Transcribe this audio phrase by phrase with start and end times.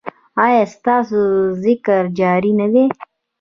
[0.43, 1.19] ایا ستاسو
[1.63, 2.83] ذکر جاری نه دی؟